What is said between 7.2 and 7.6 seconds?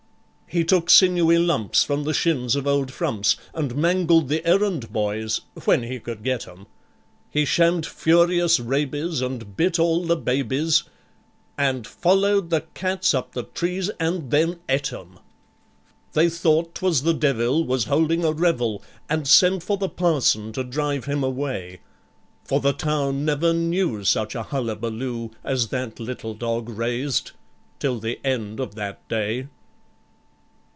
He